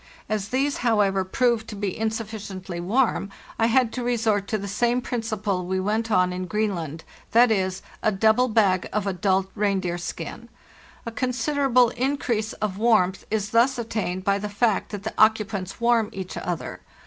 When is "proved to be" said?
1.23-1.95